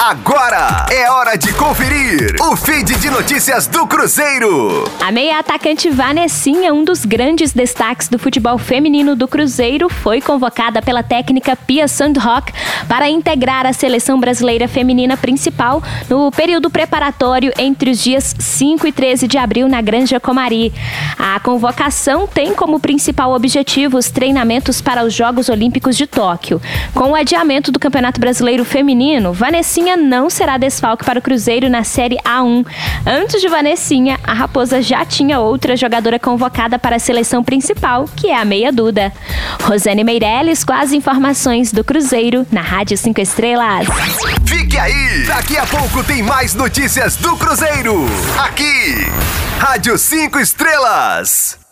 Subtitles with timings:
[0.00, 4.84] Agora é hora de conferir o feed de notícias do Cruzeiro.
[5.04, 10.80] A meia atacante Vanessinha, um dos grandes destaques do futebol feminino do Cruzeiro, foi convocada
[10.80, 12.52] pela técnica Pia Sandrock
[12.86, 18.92] para integrar a seleção brasileira feminina principal no período preparatório entre os dias 5 e
[18.92, 20.72] 13 de abril na Granja Comari.
[21.18, 26.62] A convocação tem como principal objetivo os treinamentos para os Jogos Olímpicos de Tóquio.
[26.94, 31.84] Com o adiamento do Campeonato Brasileiro Feminino, Vanessinha não será desfalque para o Cruzeiro na
[31.84, 32.66] Série A1.
[33.06, 38.28] Antes de Vanessinha, a Raposa já tinha outra jogadora convocada para a seleção principal, que
[38.28, 39.12] é a Meia Duda.
[39.62, 43.86] Rosane Meirelles com as informações do Cruzeiro na Rádio 5 Estrelas.
[44.46, 45.24] Fique aí!
[45.26, 48.06] Daqui a pouco tem mais notícias do Cruzeiro.
[48.38, 49.06] Aqui,
[49.58, 51.67] Rádio 5 Estrelas.